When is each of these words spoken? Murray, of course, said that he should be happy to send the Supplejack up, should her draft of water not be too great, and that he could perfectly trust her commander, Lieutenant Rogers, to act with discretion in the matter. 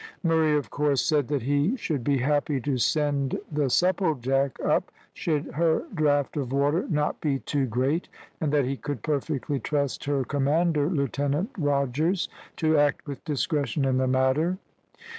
Murray, 0.23 0.57
of 0.57 0.71
course, 0.71 0.99
said 0.99 1.27
that 1.27 1.43
he 1.43 1.77
should 1.77 2.03
be 2.03 2.17
happy 2.17 2.59
to 2.61 2.79
send 2.79 3.37
the 3.51 3.69
Supplejack 3.69 4.59
up, 4.65 4.89
should 5.13 5.45
her 5.51 5.83
draft 5.93 6.35
of 6.37 6.51
water 6.51 6.87
not 6.89 7.21
be 7.21 7.37
too 7.37 7.67
great, 7.67 8.09
and 8.39 8.51
that 8.51 8.65
he 8.65 8.77
could 8.77 9.03
perfectly 9.03 9.59
trust 9.59 10.05
her 10.05 10.23
commander, 10.23 10.89
Lieutenant 10.89 11.51
Rogers, 11.55 12.29
to 12.55 12.79
act 12.79 13.05
with 13.05 13.23
discretion 13.25 13.85
in 13.85 13.99
the 13.99 14.07
matter. 14.07 14.57